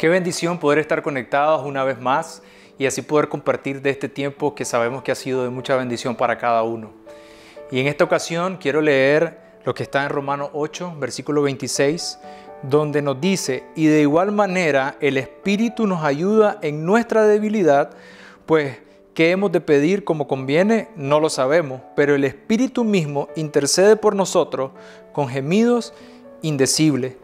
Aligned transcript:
Qué 0.00 0.08
bendición 0.08 0.56
poder 0.56 0.78
estar 0.78 1.02
conectados 1.02 1.66
una 1.66 1.84
vez 1.84 2.00
más 2.00 2.42
y 2.78 2.86
así 2.86 3.02
poder 3.02 3.28
compartir 3.28 3.82
de 3.82 3.90
este 3.90 4.08
tiempo 4.08 4.54
que 4.54 4.64
sabemos 4.64 5.02
que 5.02 5.12
ha 5.12 5.14
sido 5.14 5.44
de 5.44 5.50
mucha 5.50 5.76
bendición 5.76 6.16
para 6.16 6.38
cada 6.38 6.62
uno. 6.62 6.90
Y 7.70 7.80
en 7.80 7.86
esta 7.86 8.04
ocasión 8.04 8.56
quiero 8.56 8.80
leer 8.80 9.38
lo 9.62 9.74
que 9.74 9.82
está 9.82 10.02
en 10.02 10.08
Romanos 10.08 10.48
8, 10.54 10.94
versículo 10.98 11.42
26, 11.42 12.18
donde 12.62 13.02
nos 13.02 13.20
dice, 13.20 13.64
y 13.76 13.88
de 13.88 14.00
igual 14.00 14.32
manera 14.32 14.96
el 15.00 15.18
Espíritu 15.18 15.86
nos 15.86 16.02
ayuda 16.02 16.58
en 16.62 16.86
nuestra 16.86 17.26
debilidad, 17.26 17.90
pues 18.46 18.78
¿qué 19.12 19.32
hemos 19.32 19.52
de 19.52 19.60
pedir 19.60 20.04
como 20.04 20.26
conviene? 20.26 20.88
No 20.96 21.20
lo 21.20 21.28
sabemos, 21.28 21.82
pero 21.94 22.14
el 22.14 22.24
Espíritu 22.24 22.84
mismo 22.84 23.28
intercede 23.36 23.96
por 23.96 24.16
nosotros 24.16 24.70
con 25.12 25.28
gemidos 25.28 25.92
indecibles. 26.40 27.16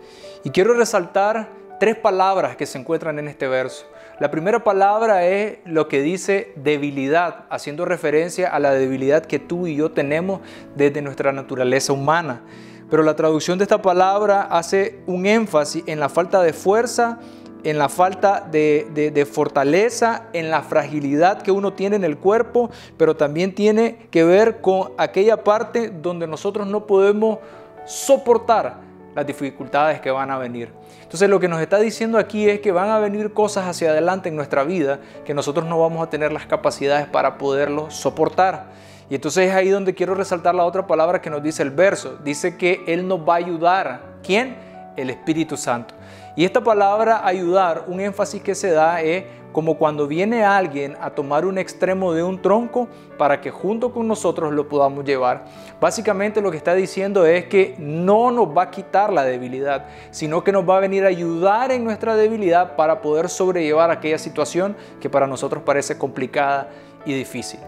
Y 0.45 0.51
quiero 0.51 0.75
resaltar 0.75 1.65
tres 1.79 1.97
palabras 1.97 2.57
que 2.57 2.67
se 2.67 2.79
encuentran 2.79 3.19
en 3.19 3.29
este 3.29 3.49
verso. 3.49 3.87
La 4.19 4.31
primera 4.31 4.65
palabra 4.65 5.27
es 5.27 5.59
lo 5.65 5.89
que 5.89 6.01
dice 6.01 6.53
debilidad, 6.57 7.45
haciendo 7.51 7.85
referencia 7.85 8.49
a 8.49 8.59
la 8.59 8.73
debilidad 8.73 9.27
que 9.27 9.39
tú 9.39 9.67
y 9.67 9.77
yo 9.77 9.91
tenemos 9.93 10.41
desde 10.75 11.03
nuestra 11.03 11.33
naturaleza 11.33 11.93
humana. 11.93 12.41
Pero 12.89 13.03
la 13.03 13.17
traducción 13.17 13.59
de 13.59 13.65
esta 13.65 13.83
palabra 13.83 14.43
hace 14.43 15.01
un 15.07 15.27
énfasis 15.27 15.83
en 15.87 16.01
la 16.01 16.09
falta 16.09 16.43
de 16.43 16.53
fuerza, 16.53 17.19
en 17.65 17.79
la 17.79 17.89
falta 17.89 18.41
de, 18.41 19.29
fortaleza, 19.31 20.29
en 20.33 20.51
la 20.51 20.63
fragilidad 20.63 21.43
que 21.43 21.51
uno 21.51 21.73
tiene 21.73 21.97
en 21.97 22.05
el 22.05 22.17
cuerpo, 22.17 22.71
pero 22.97 23.17
también 23.17 23.55
tiene 23.55 24.07
que 24.11 24.23
ver 24.23 24.61
con 24.61 24.93
aquella 24.99 25.43
parte 25.43 25.91
donde 25.91 26.29
nosotros 26.29 26.67
no 26.69 26.87
podemos 26.87 27.41
soportar 27.85 28.87
las 29.17 29.27
dificultades 29.27 30.01
que 30.01 30.11
van 30.11 30.31
a 30.31 30.37
venir. 30.37 30.71
Entonces 31.03 31.29
lo 31.31 31.41
que 31.41 31.49
nos 31.49 31.61
está 31.63 31.79
diciendo 31.79 32.19
aquí 32.19 32.49
es 32.49 32.61
que 32.61 32.71
van 32.71 32.91
a 32.91 32.99
venir 32.99 33.33
cosas 33.33 33.67
hacia 33.67 33.91
adelante 33.91 34.29
en 34.29 34.37
nuestra 34.37 34.63
vida 34.63 35.01
que 35.25 35.33
nosotros 35.33 35.67
no 35.67 35.81
vamos 35.81 36.07
a 36.07 36.11
tener 36.11 36.33
las 36.33 36.45
capacidades 36.45 37.07
para 37.07 37.39
poderlo 37.39 37.91
soportar. 37.91 38.67
Y 39.09 39.15
entonces 39.15 39.49
es 39.49 39.55
ahí 39.55 39.71
donde 39.71 39.95
quiero 39.95 40.15
resaltar 40.15 40.55
la 40.55 40.65
otra 40.65 40.87
palabra 40.87 41.23
que 41.23 41.31
nos 41.31 41.43
dice 41.43 41.63
el 41.63 41.71
verso. 41.71 42.19
Dice 42.23 42.59
que 42.59 42.85
Él 42.87 43.09
nos 43.09 43.21
va 43.21 43.35
a 43.35 43.37
ayudar. 43.39 44.01
¿Quién? 44.23 44.57
El 44.97 45.09
Espíritu 45.09 45.57
Santo. 45.57 45.95
Y 46.35 46.45
esta 46.45 46.61
palabra 46.61 47.27
ayudar, 47.27 47.85
un 47.87 47.99
énfasis 47.99 48.43
que 48.43 48.55
se 48.55 48.71
da 48.71 49.01
es 49.01 49.25
como 49.57 49.79
cuando 49.79 50.07
viene 50.07 50.45
alguien 50.45 50.99
a 51.01 51.09
tomar 51.09 51.47
un 51.47 51.57
extremo 51.57 52.13
de 52.13 52.23
un 52.23 52.43
tronco 52.43 52.89
para 53.17 53.41
que 53.41 53.51
junto 53.51 53.91
con 53.91 54.07
nosotros 54.07 54.53
lo 54.53 54.69
podamos 54.69 55.07
llevar. 55.07 55.47
Básicamente 55.81 56.43
lo 56.43 56.51
que 56.51 56.59
está 56.59 56.75
diciendo 56.75 57.25
es 57.25 57.47
que 57.47 57.75
no 57.79 58.31
nos 58.31 58.55
va 58.55 58.65
a 58.65 58.71
quitar 58.71 59.11
la 59.11 59.25
debilidad, 59.25 59.87
sino 60.11 60.45
que 60.45 60.53
nos 60.53 60.69
va 60.69 60.77
a 60.77 60.81
venir 60.81 61.07
a 61.07 61.09
ayudar 61.09 61.73
en 61.73 61.85
nuestra 61.85 62.17
debilidad 62.17 62.77
para 62.77 63.01
poder 63.01 63.31
sobrellevar 63.31 63.91
aquella 63.91 64.19
situación 64.19 64.77
que 65.01 65.09
para 65.09 65.27
nosotros 65.27 65.63
parece 65.65 65.97
complicada 65.97 66.69
y 67.07 67.15
difícil. 67.15 67.61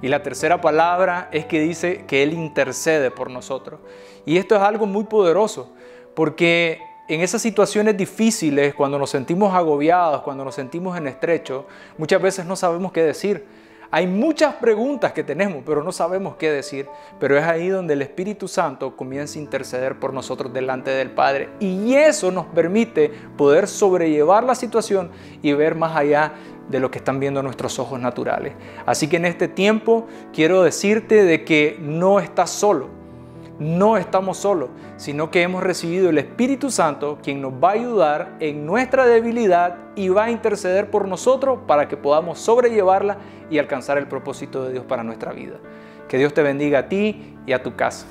Y 0.00 0.08
la 0.08 0.22
tercera 0.22 0.62
palabra 0.62 1.28
es 1.32 1.44
que 1.44 1.60
dice 1.60 2.06
que 2.06 2.22
Él 2.22 2.32
intercede 2.32 3.10
por 3.10 3.30
nosotros. 3.30 3.78
Y 4.24 4.38
esto 4.38 4.56
es 4.56 4.62
algo 4.62 4.86
muy 4.86 5.04
poderoso, 5.04 5.70
porque 6.14 6.80
en 7.08 7.20
esas 7.20 7.40
situaciones 7.40 7.96
difíciles, 7.96 8.74
cuando 8.74 8.98
nos 8.98 9.10
sentimos 9.10 9.54
agobiados, 9.54 10.22
cuando 10.22 10.44
nos 10.44 10.54
sentimos 10.54 10.96
en 10.98 11.06
estrecho, 11.06 11.66
muchas 11.98 12.20
veces 12.20 12.46
no 12.46 12.56
sabemos 12.56 12.90
qué 12.92 13.02
decir. 13.02 13.44
Hay 13.92 14.08
muchas 14.08 14.54
preguntas 14.54 15.12
que 15.12 15.22
tenemos, 15.22 15.62
pero 15.64 15.84
no 15.84 15.92
sabemos 15.92 16.34
qué 16.36 16.50
decir. 16.50 16.88
Pero 17.20 17.38
es 17.38 17.44
ahí 17.44 17.68
donde 17.68 17.94
el 17.94 18.02
Espíritu 18.02 18.48
Santo 18.48 18.96
comienza 18.96 19.38
a 19.38 19.42
interceder 19.42 20.00
por 20.00 20.12
nosotros 20.12 20.52
delante 20.52 20.90
del 20.90 21.12
Padre. 21.12 21.50
Y 21.60 21.94
eso 21.94 22.32
nos 22.32 22.46
permite 22.46 23.12
poder 23.36 23.68
sobrellevar 23.68 24.42
la 24.42 24.56
situación 24.56 25.10
y 25.40 25.52
ver 25.52 25.76
más 25.76 25.96
allá 25.96 26.32
de 26.68 26.80
lo 26.80 26.90
que 26.90 26.98
están 26.98 27.20
viendo 27.20 27.40
nuestros 27.44 27.78
ojos 27.78 28.00
naturales. 28.00 28.54
Así 28.84 29.06
que 29.06 29.18
en 29.18 29.26
este 29.26 29.46
tiempo 29.46 30.08
quiero 30.32 30.64
decirte 30.64 31.22
de 31.22 31.44
que 31.44 31.78
no 31.80 32.18
estás 32.18 32.50
solo 32.50 33.05
no 33.58 33.96
estamos 33.96 34.38
solos, 34.38 34.70
sino 34.96 35.30
que 35.30 35.42
hemos 35.42 35.62
recibido 35.62 36.10
el 36.10 36.18
Espíritu 36.18 36.70
Santo, 36.70 37.18
quien 37.22 37.40
nos 37.40 37.52
va 37.52 37.70
a 37.70 37.72
ayudar 37.72 38.36
en 38.40 38.66
nuestra 38.66 39.06
debilidad 39.06 39.76
y 39.94 40.08
va 40.08 40.24
a 40.24 40.30
interceder 40.30 40.90
por 40.90 41.08
nosotros 41.08 41.60
para 41.66 41.88
que 41.88 41.96
podamos 41.96 42.38
sobrellevarla 42.38 43.18
y 43.50 43.58
alcanzar 43.58 43.98
el 43.98 44.06
propósito 44.06 44.64
de 44.64 44.72
Dios 44.72 44.84
para 44.84 45.02
nuestra 45.02 45.32
vida. 45.32 45.56
Que 46.08 46.18
Dios 46.18 46.34
te 46.34 46.42
bendiga 46.42 46.80
a 46.80 46.88
ti 46.88 47.36
y 47.46 47.52
a 47.52 47.62
tu 47.62 47.74
casa. 47.74 48.06